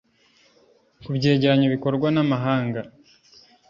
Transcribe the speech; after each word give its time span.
Ku 1.03 1.09
byegeranyo 1.17 1.67
bikorwa 1.75 2.07
n’amahanga 2.11 2.79